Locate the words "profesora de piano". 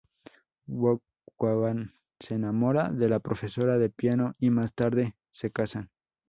3.19-4.33